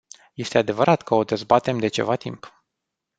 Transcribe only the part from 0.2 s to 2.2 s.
Este adevărat că o dezbatem de ceva